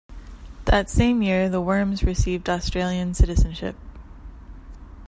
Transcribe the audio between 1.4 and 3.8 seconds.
the Wurms received Australian citizenship.